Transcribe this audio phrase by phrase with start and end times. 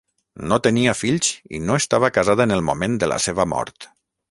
[0.51, 1.29] No tenia fills
[1.59, 3.89] i no estava casada en el moment de la seva mort.